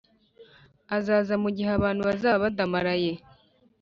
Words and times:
Azaza 0.97 1.33
mu 1.43 1.49
gihe 1.55 1.69
abantu 1.77 2.01
bazaba 2.09 2.43
badamaraye 2.45 3.11